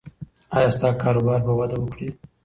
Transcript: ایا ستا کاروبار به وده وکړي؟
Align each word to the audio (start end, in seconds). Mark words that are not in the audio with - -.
ایا 0.55 0.69
ستا 0.75 0.89
کاروبار 1.01 1.39
به 1.45 1.53
وده 1.59 1.77
وکړي؟ 1.79 2.09